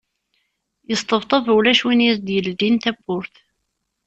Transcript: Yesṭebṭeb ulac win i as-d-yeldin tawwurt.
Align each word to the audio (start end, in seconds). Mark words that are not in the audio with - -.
Yesṭebṭeb 0.89 1.45
ulac 1.57 1.81
win 1.85 2.05
i 2.05 2.07
as-d-yeldin 2.11 2.75
tawwurt. 2.83 3.35